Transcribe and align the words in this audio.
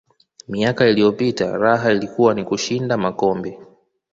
miaka 0.47 0.87
iliyopita 0.87 1.57
raha 1.57 1.91
ilikuwa 1.91 2.33
ni 2.33 2.45
kushinda 2.45 2.97
makombe 2.97 3.59